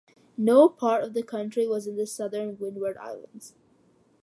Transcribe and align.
No 0.35 0.67
part 0.67 1.03
of 1.03 1.13
the 1.13 1.21
country 1.21 1.67
was 1.67 1.85
in 1.85 1.95
the 1.95 2.07
southern 2.07 2.57
Windward 2.57 2.97
Islands. 2.97 3.53